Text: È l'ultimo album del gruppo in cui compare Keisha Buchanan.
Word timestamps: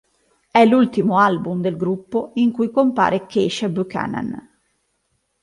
È 0.49 0.65
l'ultimo 0.65 1.19
album 1.19 1.61
del 1.61 1.77
gruppo 1.77 2.31
in 2.33 2.51
cui 2.51 2.71
compare 2.71 3.27
Keisha 3.27 3.69
Buchanan. 3.69 4.35